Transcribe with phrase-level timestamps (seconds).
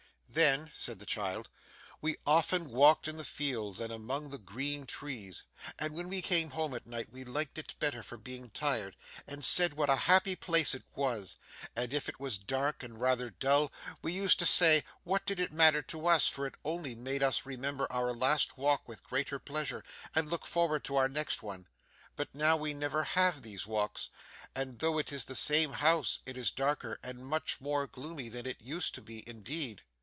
[0.33, 1.49] 'Then,' said the child,
[1.99, 5.43] 'we often walked in the fields and among the green trees,
[5.77, 8.95] and when we came home at night, we liked it better for being tired,
[9.27, 11.35] and said what a happy place it was.
[11.75, 15.51] And if it was dark and rather dull, we used to say, what did it
[15.51, 19.83] matter to us, for it only made us remember our last walk with greater pleasure,
[20.15, 21.67] and look forward to our next one.
[22.15, 24.09] But now we never have these walks,
[24.55, 28.45] and though it is the same house it is darker and much more gloomy than
[28.45, 29.83] it used to be, indeed!